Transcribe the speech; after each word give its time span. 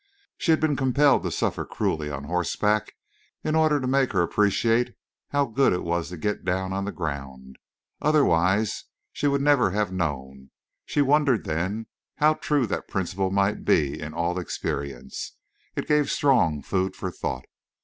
She 0.35 0.49
had 0.49 0.59
been 0.59 0.75
compelled 0.75 1.21
to 1.21 1.31
suffer 1.31 1.63
cruelly 1.63 2.09
on 2.09 2.23
horseback 2.23 2.95
in 3.43 3.53
order 3.53 3.79
to 3.79 3.85
make 3.85 4.13
her 4.13 4.23
appreciate 4.23 4.95
how 5.29 5.45
good 5.45 5.73
it 5.73 5.83
was 5.83 6.09
to 6.09 6.17
get 6.17 6.43
down 6.43 6.73
on 6.73 6.85
the 6.85 6.91
ground. 6.91 7.59
Otherwise 8.01 8.85
she 9.13 9.27
never 9.27 9.63
would 9.65 9.73
have 9.75 9.93
known. 9.93 10.49
She 10.87 11.03
wondered, 11.03 11.43
then, 11.45 11.85
how 12.15 12.33
true 12.33 12.65
that 12.65 12.87
principle 12.87 13.29
might 13.29 13.63
be 13.63 14.01
in 14.01 14.15
all 14.15 14.39
experience. 14.39 15.33
It 15.75 15.87
gave 15.87 16.09
strong 16.09 16.63
food 16.63 16.95
for 16.95 17.11
thought. 17.11 17.45